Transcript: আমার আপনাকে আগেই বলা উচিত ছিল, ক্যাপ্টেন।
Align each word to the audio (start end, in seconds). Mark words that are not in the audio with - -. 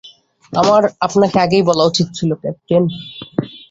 আমার 0.53 0.81
আপনাকে 0.99 1.37
আগেই 1.39 1.63
বলা 1.63 1.83
উচিত 1.83 2.07
ছিল, 2.13 2.29
ক্যাপ্টেন। 2.33 2.83